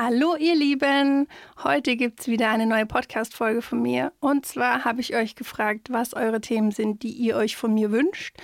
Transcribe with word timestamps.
Hallo 0.00 0.36
ihr 0.36 0.54
Lieben, 0.54 1.26
heute 1.64 1.96
gibt 1.96 2.20
es 2.20 2.28
wieder 2.28 2.50
eine 2.50 2.66
neue 2.66 2.86
Podcast-Folge 2.86 3.62
von 3.62 3.82
mir. 3.82 4.12
Und 4.20 4.46
zwar 4.46 4.84
habe 4.84 5.00
ich 5.00 5.16
euch 5.16 5.34
gefragt, 5.34 5.88
was 5.90 6.14
eure 6.14 6.40
Themen 6.40 6.70
sind, 6.70 7.02
die 7.02 7.10
ihr 7.10 7.34
euch 7.34 7.56
von 7.56 7.74
mir 7.74 7.90
wünscht. 7.90 8.36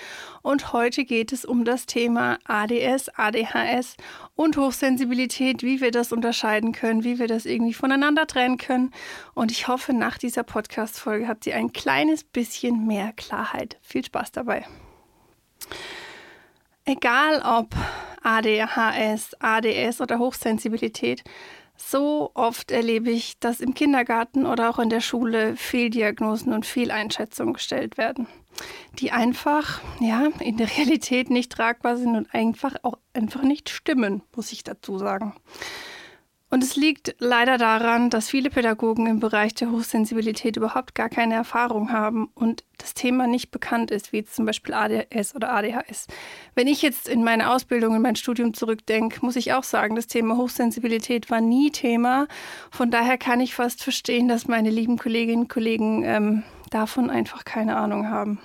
Und 0.42 0.72
heute 0.72 1.04
geht 1.04 1.32
es 1.32 1.44
um 1.44 1.64
das 1.64 1.86
Thema 1.86 2.40
ADS, 2.42 3.08
ADHS 3.10 3.96
und 4.34 4.56
Hochsensibilität, 4.56 5.62
wie 5.62 5.80
wir 5.80 5.92
das 5.92 6.10
unterscheiden 6.10 6.72
können, 6.72 7.04
wie 7.04 7.20
wir 7.20 7.28
das 7.28 7.46
irgendwie 7.46 7.74
voneinander 7.74 8.26
trennen 8.26 8.58
können. 8.58 8.90
Und 9.34 9.52
ich 9.52 9.68
hoffe, 9.68 9.92
nach 9.92 10.18
dieser 10.18 10.42
Podcast-Folge 10.42 11.28
habt 11.28 11.46
ihr 11.46 11.54
ein 11.54 11.72
kleines 11.72 12.24
bisschen 12.24 12.84
mehr 12.84 13.12
Klarheit. 13.12 13.78
Viel 13.80 14.04
Spaß 14.04 14.32
dabei. 14.32 14.66
Egal 16.84 17.42
ob 17.42 17.68
ADHS, 18.24 19.36
ADS 19.38 20.00
oder 20.00 20.18
Hochsensibilität. 20.18 21.22
So 21.76 22.30
oft 22.34 22.70
erlebe 22.70 23.10
ich, 23.10 23.38
dass 23.40 23.60
im 23.60 23.74
Kindergarten 23.74 24.46
oder 24.46 24.70
auch 24.70 24.78
in 24.78 24.90
der 24.90 25.00
Schule 25.00 25.56
Fehldiagnosen 25.56 26.52
und 26.52 26.66
Fehleinschätzungen 26.66 27.54
gestellt 27.54 27.98
werden, 27.98 28.28
die 28.98 29.10
einfach 29.10 29.80
ja, 30.00 30.28
in 30.40 30.56
der 30.56 30.68
Realität 30.76 31.30
nicht 31.30 31.52
tragbar 31.52 31.96
sind 31.96 32.16
und 32.16 32.32
einfach 32.32 32.76
auch 32.82 32.98
einfach 33.12 33.42
nicht 33.42 33.70
stimmen, 33.70 34.22
muss 34.34 34.52
ich 34.52 34.62
dazu 34.62 34.98
sagen. 34.98 35.34
Und 36.54 36.62
es 36.62 36.76
liegt 36.76 37.16
leider 37.18 37.58
daran, 37.58 38.10
dass 38.10 38.28
viele 38.28 38.48
Pädagogen 38.48 39.08
im 39.08 39.18
Bereich 39.18 39.54
der 39.54 39.72
Hochsensibilität 39.72 40.56
überhaupt 40.56 40.94
gar 40.94 41.08
keine 41.08 41.34
Erfahrung 41.34 41.90
haben 41.90 42.28
und 42.32 42.62
das 42.78 42.94
Thema 42.94 43.26
nicht 43.26 43.50
bekannt 43.50 43.90
ist, 43.90 44.12
wie 44.12 44.24
zum 44.24 44.46
Beispiel 44.46 44.72
ADS 44.72 45.34
oder 45.34 45.50
ADHS. 45.52 46.06
Wenn 46.54 46.68
ich 46.68 46.80
jetzt 46.80 47.08
in 47.08 47.24
meine 47.24 47.50
Ausbildung, 47.50 47.96
in 47.96 48.02
mein 48.02 48.14
Studium 48.14 48.54
zurückdenke, 48.54 49.18
muss 49.22 49.34
ich 49.34 49.52
auch 49.52 49.64
sagen, 49.64 49.96
das 49.96 50.06
Thema 50.06 50.36
Hochsensibilität 50.36 51.28
war 51.28 51.40
nie 51.40 51.72
Thema. 51.72 52.28
Von 52.70 52.92
daher 52.92 53.18
kann 53.18 53.40
ich 53.40 53.52
fast 53.52 53.82
verstehen, 53.82 54.28
dass 54.28 54.46
meine 54.46 54.70
lieben 54.70 54.96
Kolleginnen 54.96 55.42
und 55.42 55.48
Kollegen 55.48 56.04
ähm, 56.04 56.44
davon 56.70 57.10
einfach 57.10 57.44
keine 57.44 57.76
Ahnung 57.76 58.08
haben. 58.08 58.38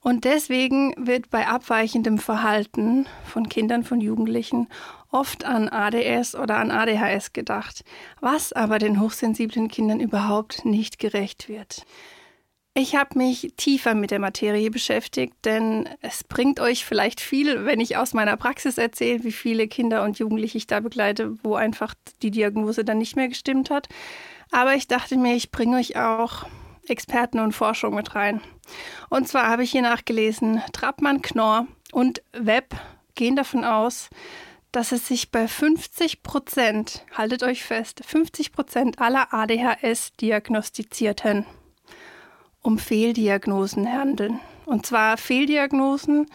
Und 0.00 0.24
deswegen 0.24 0.94
wird 0.98 1.30
bei 1.30 1.46
abweichendem 1.46 2.18
Verhalten 2.18 3.06
von 3.24 3.48
Kindern, 3.48 3.84
von 3.84 4.02
Jugendlichen 4.02 4.68
oft 5.14 5.44
an 5.44 5.68
ADS 5.68 6.34
oder 6.34 6.56
an 6.56 6.70
ADHS 6.70 7.32
gedacht, 7.32 7.84
was 8.20 8.52
aber 8.52 8.78
den 8.78 9.00
hochsensiblen 9.00 9.68
Kindern 9.68 10.00
überhaupt 10.00 10.64
nicht 10.64 10.98
gerecht 10.98 11.48
wird. 11.48 11.86
Ich 12.76 12.96
habe 12.96 13.16
mich 13.16 13.52
tiefer 13.56 13.94
mit 13.94 14.10
der 14.10 14.18
Materie 14.18 14.68
beschäftigt, 14.68 15.34
denn 15.44 15.88
es 16.00 16.24
bringt 16.24 16.58
euch 16.58 16.84
vielleicht 16.84 17.20
viel, 17.20 17.64
wenn 17.64 17.78
ich 17.78 17.96
aus 17.96 18.14
meiner 18.14 18.36
Praxis 18.36 18.76
erzähle, 18.76 19.22
wie 19.22 19.30
viele 19.30 19.68
Kinder 19.68 20.02
und 20.02 20.18
Jugendliche 20.18 20.58
ich 20.58 20.66
da 20.66 20.80
begleite, 20.80 21.36
wo 21.44 21.54
einfach 21.54 21.94
die 22.22 22.32
Diagnose 22.32 22.84
dann 22.84 22.98
nicht 22.98 23.14
mehr 23.14 23.28
gestimmt 23.28 23.70
hat. 23.70 23.88
Aber 24.50 24.74
ich 24.74 24.88
dachte 24.88 25.16
mir, 25.16 25.36
ich 25.36 25.52
bringe 25.52 25.76
euch 25.76 25.96
auch 25.96 26.46
Experten 26.88 27.38
und 27.38 27.52
Forschung 27.52 27.94
mit 27.94 28.16
rein. 28.16 28.40
Und 29.08 29.28
zwar 29.28 29.46
habe 29.46 29.62
ich 29.62 29.70
hier 29.70 29.82
nachgelesen, 29.82 30.60
Trappmann, 30.72 31.22
Knorr 31.22 31.68
und 31.92 32.22
Webb 32.32 32.74
gehen 33.14 33.36
davon 33.36 33.62
aus, 33.62 34.10
dass 34.74 34.92
es 34.92 35.06
sich 35.06 35.30
bei 35.30 35.46
50 35.46 36.24
Prozent, 36.24 37.04
haltet 37.12 37.44
euch 37.44 37.62
fest, 37.62 38.00
50 38.04 38.50
Prozent 38.52 38.98
aller 38.98 39.32
ADHS-Diagnostizierten 39.32 41.46
um 42.60 42.78
Fehldiagnosen 42.78 43.86
handeln. 43.86 44.40
Und 44.64 44.84
zwar 44.84 45.16
Fehldiagnosen, 45.16 46.26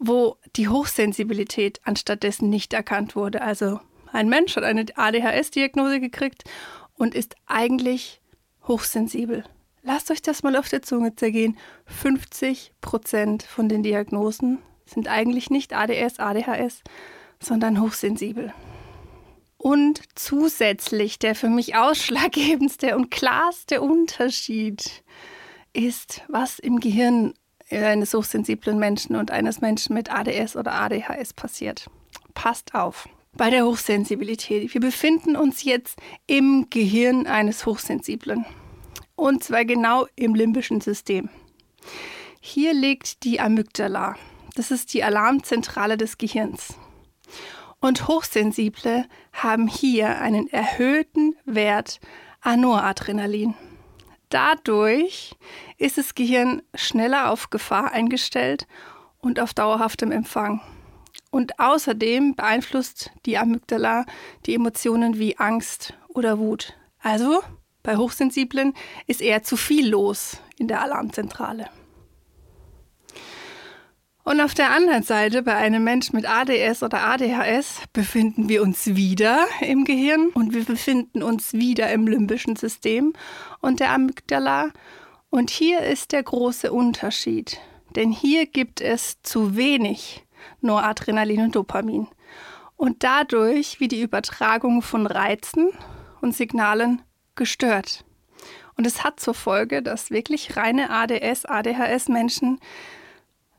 wo 0.00 0.38
die 0.56 0.66
Hochsensibilität 0.68 1.80
anstattdessen 1.84 2.50
nicht 2.50 2.72
erkannt 2.72 3.14
wurde. 3.14 3.42
Also 3.42 3.78
ein 4.10 4.28
Mensch 4.28 4.56
hat 4.56 4.64
eine 4.64 4.86
ADHS-Diagnose 4.96 6.00
gekriegt 6.00 6.42
und 6.94 7.14
ist 7.14 7.36
eigentlich 7.46 8.20
hochsensibel. 8.66 9.44
Lasst 9.82 10.10
euch 10.10 10.22
das 10.22 10.42
mal 10.42 10.56
auf 10.56 10.68
der 10.68 10.82
Zunge 10.82 11.14
zergehen. 11.14 11.56
50 11.86 12.72
Prozent 12.80 13.44
von 13.44 13.68
den 13.68 13.84
Diagnosen 13.84 14.58
sind 14.84 15.06
eigentlich 15.06 15.48
nicht 15.50 15.74
ADS, 15.74 16.18
ADHS, 16.18 16.82
sondern 17.40 17.80
hochsensibel. 17.80 18.52
Und 19.56 20.02
zusätzlich 20.14 21.18
der 21.18 21.34
für 21.34 21.48
mich 21.48 21.74
ausschlaggebendste 21.74 22.96
und 22.96 23.10
klarste 23.10 23.80
Unterschied 23.80 25.02
ist, 25.72 26.22
was 26.28 26.58
im 26.58 26.80
Gehirn 26.80 27.34
eines 27.70 28.14
hochsensiblen 28.14 28.78
Menschen 28.78 29.16
und 29.16 29.30
eines 29.30 29.60
Menschen 29.60 29.94
mit 29.94 30.10
ADS 30.12 30.56
oder 30.56 30.72
ADHS 30.74 31.34
passiert. 31.34 31.90
Passt 32.34 32.74
auf. 32.74 33.08
Bei 33.32 33.50
der 33.50 33.66
Hochsensibilität. 33.66 34.72
Wir 34.72 34.80
befinden 34.80 35.36
uns 35.36 35.62
jetzt 35.64 35.98
im 36.26 36.66
Gehirn 36.70 37.26
eines 37.26 37.66
Hochsensiblen. 37.66 38.46
Und 39.16 39.44
zwar 39.44 39.64
genau 39.64 40.06
im 40.16 40.34
limbischen 40.34 40.80
System. 40.80 41.28
Hier 42.40 42.72
liegt 42.72 43.24
die 43.24 43.40
Amygdala. 43.40 44.16
Das 44.54 44.70
ist 44.70 44.94
die 44.94 45.04
Alarmzentrale 45.04 45.96
des 45.96 46.18
Gehirns. 46.18 46.74
Und 47.80 48.08
Hochsensible 48.08 49.06
haben 49.32 49.68
hier 49.68 50.20
einen 50.20 50.48
erhöhten 50.48 51.36
Wert 51.44 52.00
an 52.40 52.60
Noradrenalin. 52.60 53.54
Dadurch 54.30 55.36
ist 55.78 55.96
das 55.96 56.14
Gehirn 56.14 56.62
schneller 56.74 57.30
auf 57.30 57.50
Gefahr 57.50 57.92
eingestellt 57.92 58.66
und 59.18 59.40
auf 59.40 59.54
dauerhaftem 59.54 60.12
Empfang. 60.12 60.60
Und 61.30 61.60
außerdem 61.60 62.34
beeinflusst 62.34 63.10
die 63.26 63.38
Amygdala 63.38 64.06
die 64.46 64.54
Emotionen 64.54 65.18
wie 65.18 65.38
Angst 65.38 65.94
oder 66.08 66.38
Wut. 66.38 66.74
Also 67.00 67.42
bei 67.82 67.96
Hochsensiblen 67.96 68.74
ist 69.06 69.20
eher 69.20 69.42
zu 69.42 69.56
viel 69.56 69.88
los 69.88 70.40
in 70.58 70.68
der 70.68 70.82
Alarmzentrale. 70.82 71.70
Und 74.28 74.42
auf 74.42 74.52
der 74.52 74.72
anderen 74.72 75.02
Seite, 75.02 75.42
bei 75.42 75.56
einem 75.56 75.84
Menschen 75.84 76.14
mit 76.14 76.28
ADS 76.28 76.82
oder 76.82 77.00
ADHS, 77.00 77.84
befinden 77.94 78.50
wir 78.50 78.60
uns 78.60 78.94
wieder 78.94 79.46
im 79.62 79.86
Gehirn 79.86 80.28
und 80.34 80.52
wir 80.52 80.66
befinden 80.66 81.22
uns 81.22 81.54
wieder 81.54 81.90
im 81.90 82.06
limbischen 82.06 82.54
System 82.54 83.14
und 83.62 83.80
der 83.80 83.90
Amygdala. 83.90 84.68
Und 85.30 85.48
hier 85.48 85.80
ist 85.80 86.12
der 86.12 86.22
große 86.22 86.70
Unterschied, 86.70 87.58
denn 87.96 88.12
hier 88.12 88.44
gibt 88.44 88.82
es 88.82 89.16
zu 89.22 89.56
wenig 89.56 90.26
Noradrenalin 90.60 91.44
und 91.44 91.56
Dopamin. 91.56 92.06
Und 92.76 93.04
dadurch 93.04 93.80
wird 93.80 93.92
die 93.92 94.02
Übertragung 94.02 94.82
von 94.82 95.06
Reizen 95.06 95.70
und 96.20 96.36
Signalen 96.36 97.00
gestört. 97.34 98.04
Und 98.76 98.86
es 98.86 99.04
hat 99.04 99.20
zur 99.20 99.32
Folge, 99.32 99.82
dass 99.82 100.10
wirklich 100.10 100.58
reine 100.58 100.90
ADS, 100.90 101.46
ADHS-Menschen 101.46 102.60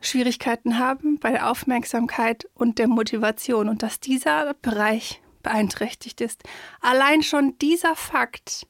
Schwierigkeiten 0.01 0.79
haben 0.79 1.19
bei 1.19 1.31
der 1.31 1.49
Aufmerksamkeit 1.49 2.47
und 2.53 2.79
der 2.79 2.87
Motivation 2.87 3.69
und 3.69 3.83
dass 3.83 3.99
dieser 3.99 4.53
Bereich 4.61 5.21
beeinträchtigt 5.43 6.21
ist. 6.21 6.43
Allein 6.81 7.23
schon 7.23 7.57
dieser 7.59 7.95
Fakt, 7.95 8.67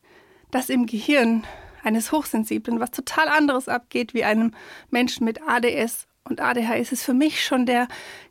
dass 0.51 0.69
im 0.69 0.85
Gehirn 0.85 1.45
eines 1.83 2.11
Hochsensiblen 2.11 2.79
was 2.79 2.91
total 2.91 3.27
anderes 3.27 3.67
abgeht 3.67 4.13
wie 4.13 4.23
einem 4.23 4.53
Menschen 4.89 5.25
mit 5.25 5.41
ADS 5.47 6.07
und 6.23 6.41
ADHS, 6.41 6.91
ist 6.91 7.03
für 7.03 7.13
mich 7.13 7.43
schon 7.43 7.65
der 7.65 7.87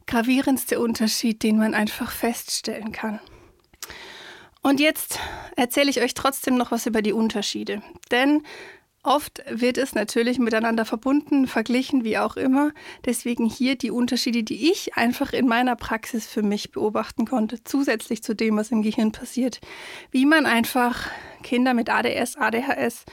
gravierendste 0.07 0.81
Unterschied, 0.81 1.43
den 1.43 1.59
man 1.59 1.75
einfach 1.75 2.11
feststellen 2.11 2.93
kann. 2.93 3.21
Und 4.63 4.81
jetzt 4.81 5.19
erzähle 5.57 5.91
ich 5.91 6.01
euch 6.01 6.15
trotzdem 6.15 6.57
noch 6.57 6.73
was 6.73 6.87
über 6.87 7.01
die 7.01 7.13
Unterschiede. 7.13 7.83
Denn 8.11 8.43
oft 9.03 9.43
wird 9.49 9.79
es 9.79 9.95
natürlich 9.95 10.39
miteinander 10.39 10.85
verbunden, 10.85 11.47
verglichen, 11.47 12.05
wie 12.05 12.19
auch 12.19 12.37
immer. 12.37 12.73
Deswegen 13.05 13.47
hier 13.47 13.77
die 13.77 13.91
Unterschiede, 13.91 14.43
die 14.43 14.71
ich 14.71 14.97
einfach 14.97 15.33
in 15.33 15.47
meiner 15.47 15.77
Praxis 15.77 16.27
für 16.27 16.43
mich 16.43 16.73
beobachten 16.73 17.27
konnte, 17.27 17.63
zusätzlich 17.65 18.23
zu 18.23 18.35
dem, 18.35 18.57
was 18.57 18.71
im 18.71 18.83
Gehirn 18.83 19.13
passiert. 19.13 19.61
Wie 20.11 20.27
man 20.27 20.47
einfach 20.47 21.09
Kinder 21.43 21.75
mit 21.75 21.91
ADS, 21.91 22.37
ADHS 22.37 23.05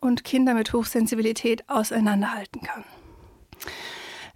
und 0.00 0.24
Kinder 0.24 0.54
mit 0.54 0.72
Hochsensibilität 0.72 1.68
auseinanderhalten 1.68 2.62
kann. 2.62 2.84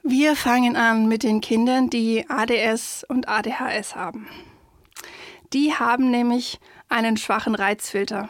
Wir 0.02 0.36
fangen 0.36 0.76
an 0.76 1.08
mit 1.08 1.24
den 1.24 1.40
Kindern, 1.40 1.90
die 1.90 2.24
ADS 2.28 3.04
und 3.08 3.28
ADHS 3.28 3.96
haben. 3.96 4.28
Die 5.52 5.74
haben 5.74 6.10
nämlich 6.10 6.60
einen 6.88 7.16
schwachen 7.16 7.54
Reizfilter 7.54 8.28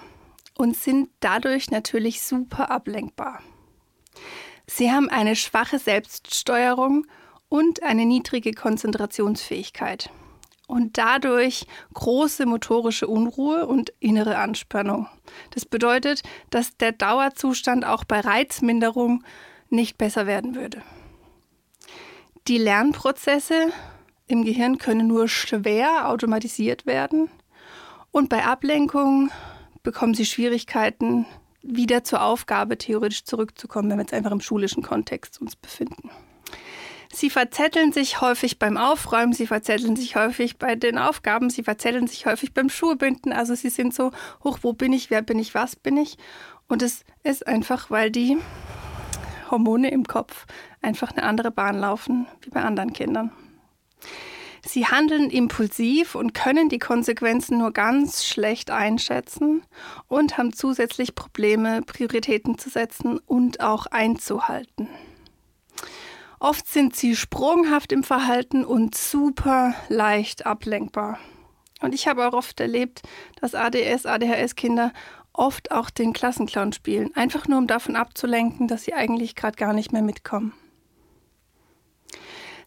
und 0.56 0.76
sind 0.76 1.10
dadurch 1.20 1.70
natürlich 1.70 2.22
super 2.22 2.70
ablenkbar. 2.70 3.42
Sie 4.66 4.90
haben 4.90 5.08
eine 5.08 5.36
schwache 5.36 5.78
Selbststeuerung 5.78 7.06
und 7.48 7.82
eine 7.82 8.04
niedrige 8.04 8.52
Konzentrationsfähigkeit 8.52 10.10
und 10.66 10.98
dadurch 10.98 11.66
große 11.94 12.46
motorische 12.46 13.06
Unruhe 13.06 13.66
und 13.66 13.92
innere 14.00 14.38
Anspannung. 14.38 15.06
Das 15.50 15.64
bedeutet, 15.64 16.22
dass 16.50 16.76
der 16.76 16.92
Dauerzustand 16.92 17.84
auch 17.84 18.04
bei 18.04 18.20
Reizminderung 18.20 19.22
nicht 19.70 19.98
besser 19.98 20.26
werden 20.26 20.54
würde. 20.54 20.82
Die 22.48 22.58
Lernprozesse 22.58 23.72
im 24.26 24.44
Gehirn 24.44 24.78
können 24.78 25.06
nur 25.06 25.28
schwer 25.28 26.08
automatisiert 26.08 26.86
werden 26.86 27.30
und 28.10 28.28
bei 28.28 28.44
Ablenkung 28.44 29.30
bekommen 29.86 30.14
sie 30.14 30.26
Schwierigkeiten, 30.26 31.26
wieder 31.62 32.02
zur 32.02 32.20
Aufgabe 32.20 32.76
theoretisch 32.76 33.22
zurückzukommen, 33.24 33.88
wenn 33.88 33.98
wir 33.98 34.02
jetzt 34.02 34.12
einfach 34.12 34.32
im 34.32 34.40
schulischen 34.40 34.82
Kontext 34.82 35.40
uns 35.40 35.54
befinden. 35.54 36.10
Sie 37.12 37.30
verzetteln 37.30 37.92
sich 37.92 38.20
häufig 38.20 38.58
beim 38.58 38.76
Aufräumen, 38.76 39.32
sie 39.32 39.46
verzetteln 39.46 39.94
sich 39.94 40.16
häufig 40.16 40.58
bei 40.58 40.74
den 40.74 40.98
Aufgaben, 40.98 41.50
sie 41.50 41.62
verzetteln 41.62 42.08
sich 42.08 42.26
häufig 42.26 42.52
beim 42.52 42.68
Schuhebinden. 42.68 43.32
Also 43.32 43.54
sie 43.54 43.70
sind 43.70 43.94
so, 43.94 44.10
hoch, 44.42 44.58
wo 44.62 44.72
bin 44.72 44.92
ich, 44.92 45.08
wer 45.10 45.22
bin 45.22 45.38
ich, 45.38 45.54
was 45.54 45.76
bin 45.76 45.96
ich. 45.96 46.18
Und 46.66 46.82
es 46.82 47.04
ist 47.22 47.46
einfach, 47.46 47.88
weil 47.88 48.10
die 48.10 48.38
Hormone 49.52 49.92
im 49.92 50.04
Kopf 50.04 50.46
einfach 50.82 51.12
eine 51.12 51.22
andere 51.22 51.52
Bahn 51.52 51.78
laufen 51.78 52.26
wie 52.42 52.50
bei 52.50 52.62
anderen 52.62 52.92
Kindern. 52.92 53.30
Sie 54.68 54.86
handeln 54.86 55.30
impulsiv 55.30 56.14
und 56.14 56.34
können 56.34 56.68
die 56.68 56.78
Konsequenzen 56.78 57.58
nur 57.58 57.72
ganz 57.72 58.24
schlecht 58.24 58.70
einschätzen 58.70 59.62
und 60.08 60.38
haben 60.38 60.52
zusätzlich 60.52 61.14
Probleme, 61.14 61.82
Prioritäten 61.82 62.58
zu 62.58 62.68
setzen 62.68 63.18
und 63.26 63.60
auch 63.60 63.86
einzuhalten. 63.86 64.88
Oft 66.40 66.68
sind 66.68 66.96
sie 66.96 67.16
sprunghaft 67.16 67.92
im 67.92 68.02
Verhalten 68.02 68.64
und 68.64 68.94
super 68.94 69.74
leicht 69.88 70.46
ablenkbar. 70.46 71.18
Und 71.80 71.94
ich 71.94 72.08
habe 72.08 72.26
auch 72.26 72.32
oft 72.32 72.60
erlebt, 72.60 73.02
dass 73.40 73.54
ADS, 73.54 74.04
ADHS-Kinder 74.04 74.92
oft 75.32 75.70
auch 75.70 75.90
den 75.90 76.12
Klassenclown 76.12 76.72
spielen, 76.72 77.14
einfach 77.14 77.46
nur 77.46 77.58
um 77.58 77.66
davon 77.66 77.96
abzulenken, 77.96 78.68
dass 78.68 78.84
sie 78.84 78.94
eigentlich 78.94 79.34
gerade 79.34 79.56
gar 79.56 79.72
nicht 79.72 79.92
mehr 79.92 80.02
mitkommen. 80.02 80.52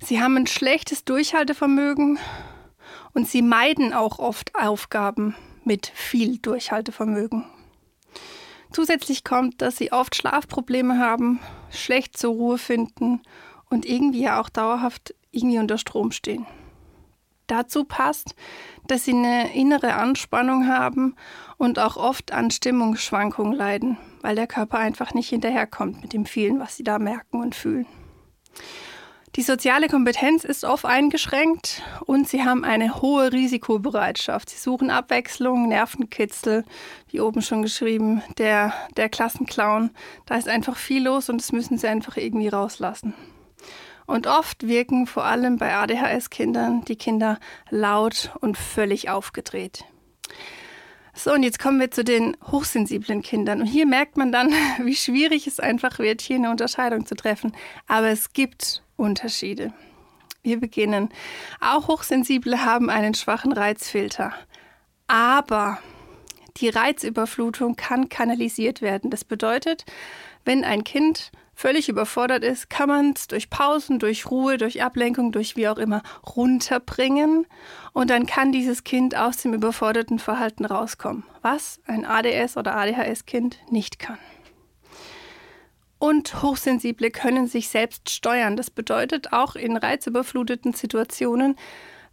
Sie 0.01 0.21
haben 0.21 0.37
ein 0.37 0.47
schlechtes 0.47 1.03
Durchhaltevermögen 1.03 2.19
und 3.13 3.27
sie 3.27 3.41
meiden 3.41 3.93
auch 3.93 4.17
oft 4.17 4.55
Aufgaben 4.55 5.35
mit 5.65 5.87
viel 5.87 6.37
Durchhaltevermögen. 6.37 7.45
Zusätzlich 8.71 9.23
kommt, 9.23 9.61
dass 9.61 9.77
sie 9.77 9.91
oft 9.91 10.15
Schlafprobleme 10.15 10.99
haben, 10.99 11.39
schlecht 11.69 12.17
zur 12.17 12.33
Ruhe 12.33 12.57
finden 12.57 13.21
und 13.69 13.85
irgendwie 13.85 14.21
ja 14.21 14.39
auch 14.39 14.49
dauerhaft 14.49 15.15
irgendwie 15.31 15.59
unter 15.59 15.77
Strom 15.77 16.11
stehen. 16.11 16.45
Dazu 17.47 17.83
passt, 17.83 18.35
dass 18.87 19.05
sie 19.05 19.13
eine 19.13 19.53
innere 19.55 19.95
Anspannung 19.95 20.67
haben 20.67 21.15
und 21.57 21.79
auch 21.79 21.97
oft 21.97 22.31
an 22.31 22.51
Stimmungsschwankungen 22.51 23.53
leiden, 23.53 23.97
weil 24.21 24.35
der 24.35 24.45
Körper 24.45 24.77
einfach 24.77 25.15
nicht 25.15 25.29
hinterherkommt 25.29 26.01
mit 26.01 26.13
dem 26.13 26.27
vielen, 26.27 26.59
was 26.59 26.77
sie 26.77 26.83
da 26.83 26.99
merken 26.99 27.41
und 27.41 27.55
fühlen. 27.55 27.87
Die 29.39 29.45
soziale 29.45 29.87
Kompetenz 29.87 30.43
ist 30.43 30.65
oft 30.65 30.83
eingeschränkt 30.83 31.81
und 32.05 32.27
sie 32.27 32.43
haben 32.43 32.65
eine 32.65 33.01
hohe 33.01 33.31
Risikobereitschaft. 33.31 34.49
Sie 34.49 34.57
suchen 34.57 34.89
Abwechslung, 34.89 35.69
Nervenkitzel, 35.69 36.65
wie 37.07 37.21
oben 37.21 37.41
schon 37.41 37.61
geschrieben, 37.61 38.21
der, 38.37 38.73
der 38.97 39.07
Klassenclown. 39.07 39.91
Da 40.25 40.35
ist 40.35 40.49
einfach 40.49 40.75
viel 40.75 41.05
los 41.05 41.29
und 41.29 41.39
das 41.39 41.53
müssen 41.53 41.77
sie 41.77 41.87
einfach 41.87 42.17
irgendwie 42.17 42.49
rauslassen. 42.49 43.13
Und 44.05 44.27
oft 44.27 44.67
wirken 44.67 45.07
vor 45.07 45.23
allem 45.23 45.55
bei 45.55 45.73
ADHS-Kindern 45.73 46.83
die 46.83 46.97
Kinder 46.97 47.39
laut 47.69 48.31
und 48.41 48.57
völlig 48.57 49.09
aufgedreht. 49.09 49.85
So, 51.13 51.31
und 51.31 51.43
jetzt 51.43 51.59
kommen 51.59 51.79
wir 51.79 51.91
zu 51.91 52.03
den 52.03 52.35
hochsensiblen 52.51 53.21
Kindern. 53.21 53.61
Und 53.61 53.67
hier 53.67 53.85
merkt 53.85 54.17
man 54.17 54.33
dann, 54.33 54.51
wie 54.83 54.97
schwierig 54.97 55.47
es 55.47 55.61
einfach 55.61 55.97
wird, 55.97 56.19
hier 56.19 56.35
eine 56.35 56.51
Unterscheidung 56.51 57.05
zu 57.05 57.15
treffen. 57.15 57.53
Aber 57.87 58.09
es 58.09 58.33
gibt 58.33 58.83
Unterschiede. 58.99 59.73
Wir 60.43 60.59
beginnen. 60.59 61.09
Auch 61.59 61.87
Hochsensible 61.87 62.63
haben 62.63 62.89
einen 62.89 63.13
schwachen 63.13 63.51
Reizfilter. 63.51 64.33
Aber 65.07 65.79
die 66.57 66.69
Reizüberflutung 66.69 67.75
kann 67.75 68.09
kanalisiert 68.09 68.81
werden. 68.81 69.09
Das 69.09 69.23
bedeutet, 69.23 69.85
wenn 70.45 70.63
ein 70.63 70.83
Kind 70.83 71.31
völlig 71.59 71.89
überfordert 71.89 72.43
ist, 72.43 72.69
kann 72.69 72.87
man 72.87 73.11
es 73.13 73.27
durch 73.27 73.49
Pausen, 73.49 73.99
durch 73.99 74.31
Ruhe, 74.31 74.57
durch 74.57 74.81
Ablenkung, 74.81 75.33
durch 75.33 75.57
wie 75.57 75.67
auch 75.67 75.77
immer 75.77 76.01
runterbringen 76.25 77.47
und 77.91 78.09
dann 78.09 78.25
kann 78.25 78.53
dieses 78.53 78.85
Kind 78.85 79.17
aus 79.17 79.37
dem 79.37 79.53
überforderten 79.53 80.19
Verhalten 80.19 80.63
rauskommen, 80.63 81.25
was 81.41 81.81
ein 81.85 82.05
ADS 82.05 82.55
oder 82.55 82.77
ADHS-Kind 82.77 83.59
nicht 83.69 83.99
kann. 83.99 84.17
Und 85.99 86.41
Hochsensible 86.41 87.11
können 87.11 87.47
sich 87.47 87.69
selbst 87.69 88.09
steuern. 88.09 88.55
Das 88.55 88.71
bedeutet 88.71 89.33
auch 89.33 89.55
in 89.55 89.77
reizüberfluteten 89.77 90.73
Situationen 90.73 91.55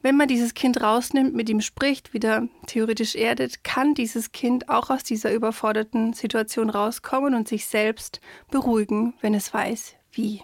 wenn 0.07 0.17
man 0.17 0.29
dieses 0.29 0.55
Kind 0.55 0.81
rausnimmt, 0.81 1.35
mit 1.35 1.49
ihm 1.49 1.61
spricht, 1.61 2.15
wieder 2.15 2.47
theoretisch 2.69 3.17
erdet, 3.17 3.65
kann 3.65 3.95
dieses 3.95 4.31
Kind 4.31 4.69
auch 4.69 4.89
aus 4.89 5.03
dieser 5.03 5.33
überforderten 5.33 6.13
Situation 6.13 6.71
rauskommen 6.71 7.35
und 7.35 7.49
sich 7.49 7.67
selbst 7.67 8.21
beruhigen, 8.51 9.15
wenn 9.21 9.35
es 9.35 9.53
weiß, 9.53 9.97
wie. 10.13 10.43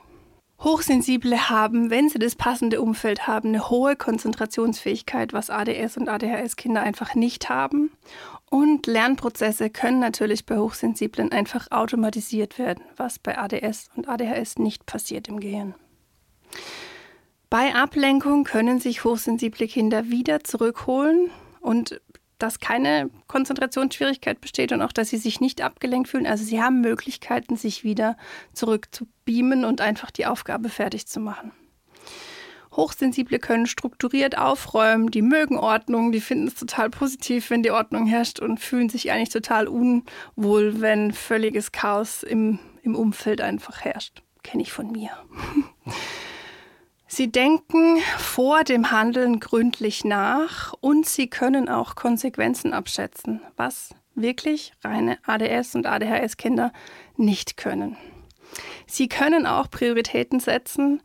Hochsensible 0.58 1.48
haben, 1.48 1.90
wenn 1.90 2.08
sie 2.08 2.18
das 2.18 2.34
passende 2.36 2.80
Umfeld 2.80 3.28
haben, 3.28 3.48
eine 3.50 3.68
hohe 3.68 3.94
Konzentrationsfähigkeit, 3.94 5.32
was 5.32 5.48
ADS 5.48 5.96
und 5.96 6.08
ADHS-Kinder 6.08 6.82
einfach 6.82 7.14
nicht 7.14 7.48
haben. 7.48 7.92
Und 8.52 8.86
Lernprozesse 8.86 9.70
können 9.70 9.98
natürlich 9.98 10.44
bei 10.44 10.58
Hochsensiblen 10.58 11.32
einfach 11.32 11.68
automatisiert 11.70 12.58
werden, 12.58 12.84
was 12.98 13.18
bei 13.18 13.38
ADS 13.38 13.88
und 13.96 14.10
ADHS 14.10 14.58
nicht 14.58 14.84
passiert 14.84 15.26
im 15.28 15.40
Gehirn. 15.40 15.74
Bei 17.48 17.74
Ablenkung 17.74 18.44
können 18.44 18.78
sich 18.78 19.04
hochsensible 19.04 19.66
Kinder 19.68 20.10
wieder 20.10 20.44
zurückholen 20.44 21.30
und 21.62 22.02
dass 22.36 22.60
keine 22.60 23.08
Konzentrationsschwierigkeit 23.26 24.38
besteht 24.42 24.72
und 24.72 24.82
auch, 24.82 24.92
dass 24.92 25.08
sie 25.08 25.16
sich 25.16 25.40
nicht 25.40 25.62
abgelenkt 25.62 26.08
fühlen. 26.10 26.26
Also 26.26 26.44
sie 26.44 26.60
haben 26.60 26.82
Möglichkeiten, 26.82 27.56
sich 27.56 27.84
wieder 27.84 28.18
zurückzubeamen 28.52 29.64
und 29.64 29.80
einfach 29.80 30.10
die 30.10 30.26
Aufgabe 30.26 30.68
fertig 30.68 31.06
zu 31.06 31.20
machen. 31.20 31.52
Hochsensible 32.74 33.38
können 33.38 33.66
strukturiert 33.66 34.38
aufräumen, 34.38 35.10
die 35.10 35.22
mögen 35.22 35.58
Ordnung, 35.58 36.12
die 36.12 36.20
finden 36.20 36.48
es 36.48 36.54
total 36.54 36.90
positiv, 36.90 37.50
wenn 37.50 37.62
die 37.62 37.70
Ordnung 37.70 38.06
herrscht 38.06 38.40
und 38.40 38.60
fühlen 38.60 38.88
sich 38.88 39.10
eigentlich 39.10 39.28
total 39.28 39.68
unwohl, 39.68 40.80
wenn 40.80 41.12
völliges 41.12 41.72
Chaos 41.72 42.22
im, 42.22 42.58
im 42.82 42.94
Umfeld 42.94 43.40
einfach 43.40 43.82
herrscht. 43.82 44.22
Kenne 44.42 44.62
ich 44.62 44.72
von 44.72 44.90
mir. 44.90 45.10
Sie 47.06 47.30
denken 47.30 47.98
vor 48.16 48.64
dem 48.64 48.90
Handeln 48.90 49.38
gründlich 49.38 50.02
nach 50.02 50.72
und 50.80 51.06
sie 51.06 51.28
können 51.28 51.68
auch 51.68 51.94
Konsequenzen 51.94 52.72
abschätzen, 52.72 53.42
was 53.54 53.94
wirklich 54.14 54.72
reine 54.82 55.18
ADS 55.26 55.74
und 55.74 55.84
ADHS-Kinder 55.84 56.72
nicht 57.18 57.58
können. 57.58 57.98
Sie 58.86 59.08
können 59.08 59.46
auch 59.46 59.70
Prioritäten 59.70 60.40
setzen 60.40 61.02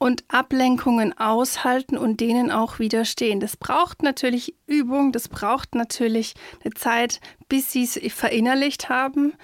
und 0.00 0.24
Ablenkungen 0.28 1.16
aushalten 1.18 1.98
und 1.98 2.20
denen 2.20 2.50
auch 2.50 2.78
widerstehen. 2.78 3.38
Das 3.38 3.58
braucht 3.58 4.02
natürlich 4.02 4.54
Übung, 4.66 5.12
das 5.12 5.28
braucht 5.28 5.74
natürlich 5.74 6.32
eine 6.64 6.72
Zeit, 6.72 7.20
bis 7.50 7.70
sie 7.70 7.82
es 7.84 8.00
verinnerlicht 8.12 8.88
haben, 8.88 9.34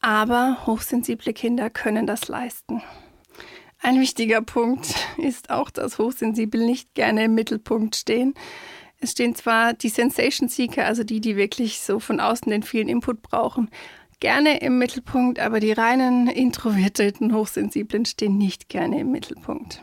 aber 0.00 0.58
hochsensible 0.66 1.32
Kinder 1.32 1.68
können 1.68 2.06
das 2.06 2.28
leisten. 2.28 2.80
Ein 3.80 4.00
wichtiger 4.00 4.40
Punkt 4.40 4.94
ist 5.18 5.50
auch, 5.50 5.68
dass 5.68 5.98
Hochsensibel 5.98 6.64
nicht 6.64 6.94
gerne 6.94 7.24
im 7.24 7.34
Mittelpunkt 7.34 7.96
stehen. 7.96 8.34
Es 9.00 9.12
stehen 9.12 9.34
zwar 9.34 9.74
die 9.74 9.88
Sensation 9.88 10.48
Seeker, 10.48 10.86
also 10.86 11.02
die, 11.02 11.20
die 11.20 11.36
wirklich 11.36 11.80
so 11.80 11.98
von 11.98 12.20
außen 12.20 12.50
den 12.50 12.62
vielen 12.62 12.88
Input 12.88 13.20
brauchen, 13.20 13.68
gerne 14.20 14.60
im 14.60 14.78
Mittelpunkt, 14.78 15.40
aber 15.40 15.58
die 15.58 15.72
reinen 15.72 16.28
introvertierten 16.28 17.34
Hochsensiblen 17.34 18.04
stehen 18.04 18.38
nicht 18.38 18.68
gerne 18.68 19.00
im 19.00 19.10
Mittelpunkt. 19.10 19.82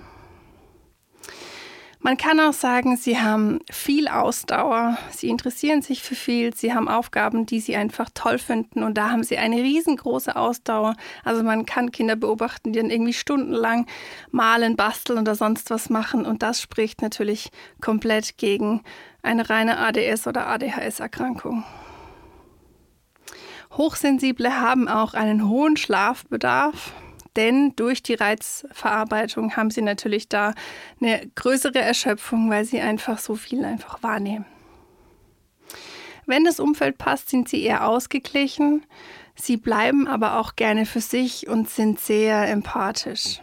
Man 2.05 2.17
kann 2.17 2.39
auch 2.39 2.53
sagen, 2.53 2.97
sie 2.97 3.19
haben 3.19 3.61
viel 3.71 4.07
Ausdauer, 4.07 4.95
sie 5.09 5.27
interessieren 5.27 5.81
sich 5.81 6.03
für 6.03 6.13
viel, 6.13 6.53
sie 6.53 6.71
haben 6.71 6.87
Aufgaben, 6.87 7.47
die 7.47 7.59
sie 7.59 7.75
einfach 7.75 8.11
toll 8.13 8.37
finden 8.37 8.83
und 8.83 8.95
da 8.95 9.09
haben 9.09 9.23
sie 9.23 9.39
eine 9.39 9.55
riesengroße 9.55 10.35
Ausdauer. 10.35 10.95
Also 11.23 11.41
man 11.41 11.65
kann 11.65 11.91
Kinder 11.91 12.15
beobachten, 12.15 12.73
die 12.73 12.79
dann 12.79 12.91
irgendwie 12.91 13.13
stundenlang 13.13 13.87
malen, 14.29 14.75
basteln 14.75 15.17
oder 15.17 15.33
sonst 15.33 15.71
was 15.71 15.89
machen 15.89 16.27
und 16.27 16.43
das 16.43 16.61
spricht 16.61 17.01
natürlich 17.01 17.49
komplett 17.81 18.37
gegen 18.37 18.83
eine 19.23 19.49
reine 19.49 19.79
ADS 19.79 20.27
oder 20.27 20.45
ADHS-Erkrankung. 20.45 21.63
Hochsensible 23.71 24.61
haben 24.61 24.87
auch 24.87 25.15
einen 25.15 25.49
hohen 25.49 25.75
Schlafbedarf. 25.75 26.93
Denn 27.35 27.73
durch 27.75 28.03
die 28.03 28.13
Reizverarbeitung 28.13 29.55
haben 29.55 29.69
sie 29.71 29.81
natürlich 29.81 30.29
da 30.29 30.53
eine 31.01 31.21
größere 31.35 31.79
Erschöpfung, 31.79 32.49
weil 32.49 32.65
sie 32.65 32.81
einfach 32.81 33.19
so 33.19 33.35
viel 33.35 33.65
einfach 33.65 34.01
wahrnehmen. 34.03 34.45
Wenn 36.25 36.43
das 36.43 36.59
Umfeld 36.59 36.97
passt, 36.97 37.29
sind 37.29 37.47
sie 37.49 37.61
eher 37.63 37.87
ausgeglichen. 37.87 38.85
Sie 39.35 39.57
bleiben 39.57 40.07
aber 40.07 40.39
auch 40.39 40.55
gerne 40.55 40.85
für 40.85 41.01
sich 41.01 41.47
und 41.47 41.69
sind 41.69 41.99
sehr 41.99 42.47
empathisch. 42.49 43.41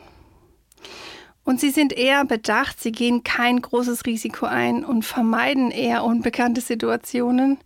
Und 1.45 1.61
sie 1.61 1.71
sind 1.71 1.93
eher 1.93 2.25
bedacht, 2.25 2.81
sie 2.81 2.93
gehen 2.93 3.25
kein 3.25 3.61
großes 3.61 4.07
Risiko 4.07 4.47
ein 4.47 4.85
und 4.85 5.05
vermeiden 5.05 5.71
eher 5.71 6.05
unbekannte 6.05 6.61
Situationen. 6.61 7.59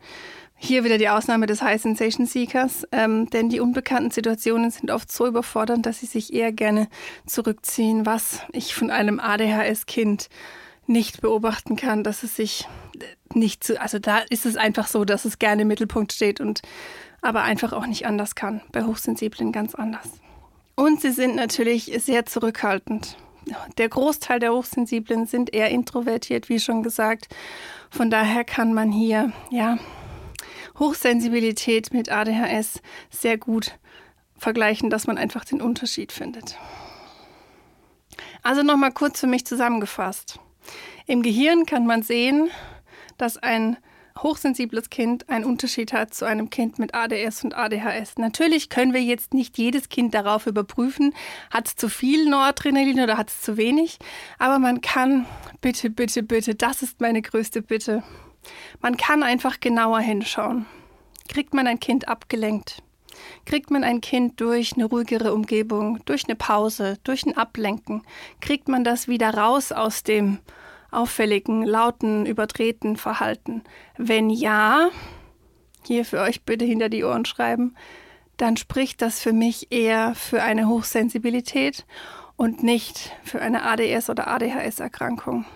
Hier 0.59 0.85
wieder 0.85 0.99
die 0.99 1.09
Ausnahme 1.09 1.47
des 1.47 1.61
High 1.61 1.81
Sensation 1.81 2.27
Seekers, 2.27 2.87
ähm, 2.91 3.29
denn 3.31 3.51
die 3.51 3.61
unbekannten 3.61 4.11
Situationen 4.11 4.71
sind 4.71 4.91
oft 4.91 5.13
so 5.13 5.27
überfordernd, 5.27 5.85
dass 5.85 6.01
sie 6.01 6.07
sich 6.07 6.33
eher 6.33 6.51
gerne 6.51 6.89
zurückziehen, 7.27 8.07
was 8.07 8.41
ich 8.53 8.75
von 8.75 8.91
einem 8.91 9.21
ADHS-Kind 9.21 10.29
nicht 10.87 11.21
beobachten 11.21 11.77
kann, 11.77 12.03
dass 12.03 12.23
es 12.23 12.37
sich 12.37 12.67
nicht 13.35 13.65
zu, 13.65 13.81
also 13.81 13.99
da 13.99 14.19
ist 14.31 14.47
es 14.47 14.57
einfach 14.57 14.87
so, 14.87 15.05
dass 15.05 15.25
es 15.25 15.39
gerne 15.39 15.63
im 15.63 15.69
Mittelpunkt 15.69 16.13
steht 16.13 16.41
und 16.41 16.63
aber 17.21 17.43
einfach 17.43 17.73
auch 17.73 17.87
nicht 17.87 18.07
anders 18.07 18.35
kann. 18.35 18.63
Bei 18.73 18.85
Hochsensiblen 18.85 19.53
ganz 19.53 19.75
anders. 19.75 20.09
Und 20.75 21.01
sie 21.01 21.11
sind 21.11 21.37
natürlich 21.37 21.93
sehr 22.05 22.25
zurückhaltend. 22.27 23.17
Der 23.79 23.89
Großteil 23.89 24.41
der 24.41 24.53
Hochsensiblen 24.53 25.27
sind 25.27 25.55
eher 25.55 25.71
introvertiert, 25.71 26.49
wie 26.49 26.61
schon 26.61 26.83
gesagt. 26.83 27.29
Von 27.91 28.11
daher 28.11 28.45
kann 28.45 28.75
man 28.75 28.91
hier, 28.91 29.33
ja, 29.51 29.79
Hochsensibilität 30.78 31.92
mit 31.92 32.11
ADHS 32.11 32.80
sehr 33.11 33.38
gut 33.38 33.78
vergleichen, 34.37 34.90
dass 34.90 35.06
man 35.06 35.18
einfach 35.18 35.45
den 35.45 35.61
Unterschied 35.61 36.12
findet. 36.12 36.59
Also 38.42 38.62
nochmal 38.62 38.92
kurz 38.92 39.21
für 39.21 39.26
mich 39.26 39.47
zusammengefasst. 39.47 40.38
Im 41.06 41.23
Gehirn 41.23 41.66
kann 41.66 41.87
man 41.87 42.02
sehen, 42.02 42.50
dass 43.16 43.37
ein 43.37 43.76
hochsensibles 44.23 44.90
Kind 44.90 45.28
einen 45.28 45.45
Unterschied 45.45 45.92
hat 45.92 46.14
zu 46.14 46.25
einem 46.25 46.50
Kind 46.50 46.78
mit 46.78 46.95
ADS 46.95 47.45
und 47.45 47.54
ADHS. 47.54 48.16
Natürlich 48.18 48.68
können 48.68 48.95
wir 48.95 49.02
jetzt 49.02 49.35
nicht 49.35 49.59
jedes 49.59 49.88
Kind 49.88 50.14
darauf 50.14 50.47
überprüfen, 50.47 51.14
hat 51.50 51.68
es 51.68 51.76
zu 51.76 51.88
viel 51.88 52.28
Noradrenalin 52.28 53.00
oder 53.00 53.18
hat 53.18 53.28
es 53.30 53.42
zu 53.42 53.56
wenig, 53.56 53.99
aber 54.38 54.59
man 54.59 54.80
kann, 54.80 55.26
bitte, 55.61 55.90
bitte, 55.90 56.23
bitte, 56.23 56.54
das 56.54 56.83
ist 56.83 57.00
meine 57.00 57.23
größte 57.23 57.62
Bitte, 57.62 58.02
man 58.81 58.97
kann 58.97 59.23
einfach 59.23 59.61
genauer 59.61 60.00
hinschauen. 60.00 60.67
Kriegt 61.29 61.55
man 61.55 61.67
ein 61.67 61.81
Kind 61.81 62.09
abgelenkt? 62.09 62.83
Kriegt 63.45 63.71
man 63.71 63.85
ein 63.85 64.00
Kind 64.00 64.41
durch 64.41 64.75
eine 64.75 64.85
ruhigere 64.85 65.33
Umgebung, 65.33 66.00
durch 66.05 66.25
eine 66.26 66.37
Pause, 66.37 66.99
durch 67.05 67.25
ein 67.25 67.37
Ablenken? 67.37 68.03
Kriegt 68.41 68.69
man 68.69 68.85
das 68.85 69.09
wieder 69.09 69.35
raus 69.35 69.73
aus 69.73 70.03
dem 70.03 70.38
auffälligen, 70.91 71.62
lauten, 71.62 72.26
überdrehten 72.26 72.97
Verhalten? 72.97 73.62
Wenn 73.97 74.31
ja, 74.31 74.91
hier 75.85 76.05
für 76.05 76.21
euch 76.21 76.43
bitte 76.43 76.65
hinter 76.65 76.88
die 76.88 77.05
Ohren 77.05 77.25
schreiben, 77.25 77.75
dann 78.37 78.57
spricht 78.57 79.00
das 79.00 79.21
für 79.21 79.33
mich 79.33 79.73
eher 79.73 80.15
für 80.15 80.43
eine 80.43 80.69
Hochsensibilität 80.69 81.87
und 82.37 82.62
nicht 82.62 83.12
für 83.25 83.41
eine 83.41 83.62
ADS 83.62 84.11
oder 84.11 84.29
ADHS-Erkrankung. 84.29 85.47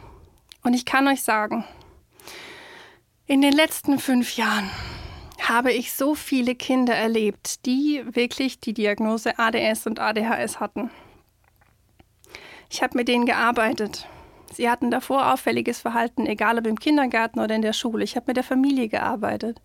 Und 0.62 0.74
ich 0.74 0.84
kann 0.84 1.08
euch 1.08 1.22
sagen, 1.22 1.64
in 3.30 3.42
den 3.42 3.52
letzten 3.52 4.00
fünf 4.00 4.36
Jahren 4.36 4.68
habe 5.40 5.70
ich 5.70 5.92
so 5.92 6.16
viele 6.16 6.56
Kinder 6.56 6.96
erlebt, 6.96 7.64
die 7.64 8.02
wirklich 8.04 8.60
die 8.60 8.74
Diagnose 8.74 9.38
ADS 9.38 9.86
und 9.86 10.00
ADHS 10.00 10.58
hatten. 10.58 10.90
Ich 12.68 12.82
habe 12.82 12.98
mit 12.98 13.06
denen 13.06 13.26
gearbeitet. 13.26 14.08
Sie 14.52 14.68
hatten 14.68 14.90
davor 14.90 15.32
auffälliges 15.32 15.78
Verhalten, 15.78 16.26
egal 16.26 16.58
ob 16.58 16.66
im 16.66 16.80
Kindergarten 16.80 17.38
oder 17.38 17.54
in 17.54 17.62
der 17.62 17.72
Schule. 17.72 18.02
Ich 18.02 18.16
habe 18.16 18.24
mit 18.26 18.36
der 18.36 18.42
Familie 18.42 18.88
gearbeitet. 18.88 19.62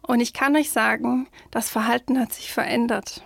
Und 0.00 0.20
ich 0.20 0.32
kann 0.32 0.56
euch 0.56 0.70
sagen, 0.70 1.28
das 1.50 1.68
Verhalten 1.68 2.18
hat 2.18 2.32
sich 2.32 2.54
verändert. 2.54 3.22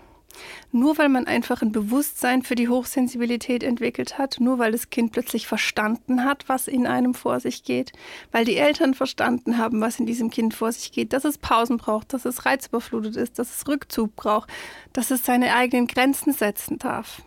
Nur 0.71 0.99
weil 0.99 1.09
man 1.09 1.27
einfach 1.27 1.63
ein 1.63 1.73
Bewusstsein 1.73 2.43
für 2.43 2.55
die 2.55 2.69
Hochsensibilität 2.69 3.63
entwickelt 3.63 4.19
hat, 4.19 4.39
nur 4.41 4.59
weil 4.59 4.73
das 4.73 4.91
Kind 4.91 5.13
plötzlich 5.13 5.47
verstanden 5.47 6.25
hat, 6.25 6.49
was 6.49 6.69
in 6.69 6.87
einem 6.87 7.15
vor 7.15 7.41
sich 7.41 7.65
geht, 7.65 7.93
weil 8.31 8.45
die 8.45 8.57
Eltern 8.57 8.95
verstanden 8.95 9.59
haben, 9.59 9.81
was 9.81 9.99
in 9.99 10.07
diesem 10.07 10.31
Kind 10.31 10.55
vor 10.55 10.73
sich 10.73 10.93
geht, 10.93 11.13
dass 11.13 11.25
es 11.25 11.39
Pausen 11.39 11.77
braucht, 11.77 12.13
dass 12.13 12.25
es 12.25 12.47
reizüberflutet 12.47 13.17
ist, 13.17 13.39
dass 13.39 13.57
es 13.57 13.69
Rückzug 13.69 14.17
braucht, 14.17 14.51
dass 14.93 15.11
es 15.11 15.25
seine 15.25 15.55
eigenen 15.55 15.87
Grenzen 15.87 16.33
setzen 16.33 16.79
darf. 16.79 17.23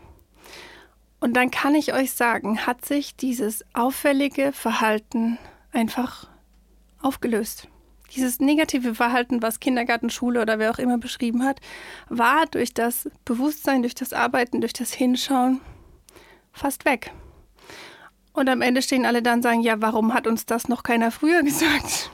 Und 1.19 1.33
dann 1.33 1.49
kann 1.49 1.75
ich 1.75 1.93
euch 1.93 2.11
sagen, 2.11 2.67
hat 2.67 2.85
sich 2.85 3.15
dieses 3.15 3.65
auffällige 3.73 4.51
Verhalten 4.51 5.37
einfach 5.71 6.27
aufgelöst. 7.01 7.67
Dieses 8.13 8.39
negative 8.39 8.95
Verhalten, 8.95 9.41
was 9.41 9.59
Kindergarten, 9.59 10.09
Schule 10.09 10.41
oder 10.41 10.59
wer 10.59 10.71
auch 10.71 10.79
immer 10.79 10.97
beschrieben 10.97 11.43
hat, 11.43 11.59
war 12.07 12.45
durch 12.45 12.73
das 12.73 13.09
Bewusstsein, 13.25 13.81
durch 13.81 13.95
das 13.95 14.13
Arbeiten, 14.13 14.61
durch 14.61 14.73
das 14.73 14.93
Hinschauen 14.93 15.59
fast 16.53 16.85
weg. 16.85 17.11
Und 18.33 18.49
am 18.49 18.61
Ende 18.61 18.81
stehen 18.81 19.05
alle 19.05 19.21
dann 19.21 19.35
und 19.35 19.43
sagen, 19.43 19.61
ja, 19.61 19.81
warum 19.81 20.13
hat 20.13 20.27
uns 20.27 20.45
das 20.45 20.67
noch 20.67 20.83
keiner 20.83 21.11
früher 21.11 21.41
gesagt? 21.43 22.11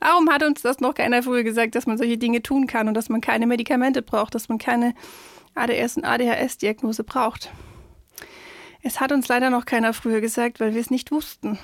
Warum 0.00 0.28
hat 0.30 0.42
uns 0.42 0.62
das 0.62 0.80
noch 0.80 0.94
keiner 0.94 1.22
früher 1.22 1.44
gesagt, 1.44 1.74
dass 1.74 1.86
man 1.86 1.96
solche 1.96 2.18
Dinge 2.18 2.42
tun 2.42 2.66
kann 2.66 2.88
und 2.88 2.94
dass 2.94 3.08
man 3.08 3.20
keine 3.20 3.46
Medikamente 3.46 4.02
braucht, 4.02 4.34
dass 4.34 4.48
man 4.48 4.58
keine 4.58 4.94
ADS- 5.54 5.96
und 5.96 6.04
ADHS-Diagnose 6.04 7.04
braucht? 7.04 7.50
Es 8.82 9.00
hat 9.00 9.12
uns 9.12 9.28
leider 9.28 9.50
noch 9.50 9.64
keiner 9.64 9.92
früher 9.94 10.20
gesagt, 10.20 10.58
weil 10.58 10.74
wir 10.74 10.80
es 10.80 10.90
nicht 10.90 11.12
wussten. 11.12 11.58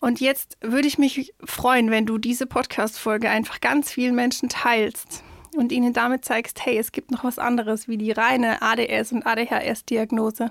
Und 0.00 0.20
jetzt 0.20 0.56
würde 0.62 0.88
ich 0.88 0.98
mich 0.98 1.34
freuen, 1.44 1.90
wenn 1.90 2.06
du 2.06 2.16
diese 2.18 2.46
Podcast-Folge 2.46 3.28
einfach 3.28 3.60
ganz 3.60 3.92
vielen 3.92 4.14
Menschen 4.14 4.48
teilst 4.48 5.22
und 5.54 5.72
ihnen 5.72 5.92
damit 5.92 6.24
zeigst, 6.24 6.64
hey, 6.64 6.78
es 6.78 6.92
gibt 6.92 7.10
noch 7.10 7.22
was 7.22 7.38
anderes 7.38 7.86
wie 7.86 7.98
die 7.98 8.12
reine 8.12 8.62
ADS 8.62 9.12
und 9.12 9.26
ADHS-Diagnose. 9.26 10.50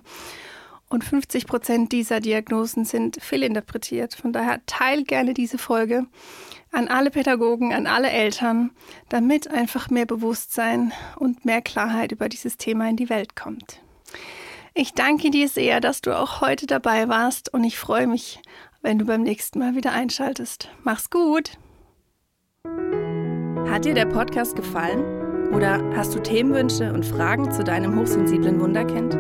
Und 0.88 1.04
50 1.04 1.46
Prozent 1.46 1.92
dieser 1.92 2.20
Diagnosen 2.20 2.84
sind 2.84 3.22
fehlinterpretiert. 3.22 4.16
Von 4.16 4.34
daher 4.34 4.60
teil 4.66 5.04
gerne 5.04 5.34
diese 5.34 5.58
Folge 5.58 6.06
an 6.72 6.88
alle 6.88 7.12
Pädagogen, 7.12 7.74
an 7.74 7.88
alle 7.88 8.10
Eltern, 8.10 8.72
damit 9.08 9.48
einfach 9.50 9.90
mehr 9.90 10.06
Bewusstsein 10.06 10.92
und 11.16 11.46
mehr 11.46 11.62
Klarheit 11.62 12.12
über 12.12 12.30
dieses 12.30 12.58
Thema 12.58 12.90
in 12.90 12.96
die 12.96 13.10
Welt 13.10 13.36
kommt. 13.36 13.82
Ich 14.74 14.94
danke 14.94 15.30
dir 15.32 15.48
sehr, 15.48 15.82
dass 15.82 16.02
du 16.02 16.18
auch 16.18 16.42
heute 16.42 16.66
dabei 16.66 17.08
warst 17.10 17.54
und 17.54 17.64
ich 17.64 17.78
freue 17.78 18.08
mich 18.08 18.40
wenn 18.82 19.00
du 19.00 19.06
beim 19.06 19.24
nächsten 19.24 19.60
Mal 19.60 19.76
wieder 19.76 19.92
einschaltest. 19.92 20.70
Mach's 20.84 21.10
gut! 21.10 21.58
Hat 23.70 23.84
dir 23.86 23.94
der 23.94 24.06
Podcast 24.06 24.56
gefallen? 24.56 25.04
Oder 25.54 25.84
hast 25.96 26.16
du 26.16 26.20
Themenwünsche 26.20 26.94
und 26.94 27.06
Fragen 27.06 27.52
zu 27.52 27.64
deinem 27.64 28.00
hochsensiblen 28.00 28.60
Wunderkind? 28.60 29.18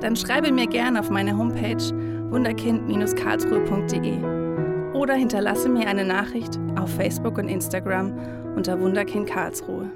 Dann 0.00 0.16
schreibe 0.16 0.52
mir 0.52 0.66
gerne 0.66 1.00
auf 1.00 1.10
meine 1.10 1.36
Homepage 1.36 1.82
wunderkind-karlsruhe.de 2.30 4.94
oder 4.94 5.14
hinterlasse 5.14 5.68
mir 5.68 5.86
eine 5.86 6.04
Nachricht 6.04 6.58
auf 6.76 6.94
Facebook 6.94 7.38
und 7.38 7.48
Instagram 7.48 8.12
unter 8.56 8.80
Wunderkind 8.80 9.28
Karlsruhe. 9.28 9.90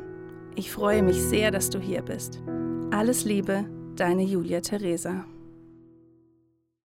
Ich 0.55 0.71
freue 0.71 1.03
mich 1.03 1.21
sehr, 1.21 1.51
dass 1.51 1.71
du 1.71 1.79
hier 1.79 2.03
bist. 2.03 2.43
Alles 2.91 3.25
Liebe, 3.25 3.65
deine 3.97 4.23
Julia 4.23 4.61
Theresa. 4.61 5.25